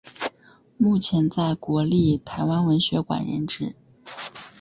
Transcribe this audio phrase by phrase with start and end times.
[0.79, 3.75] 目前在国立台湾文学馆任职。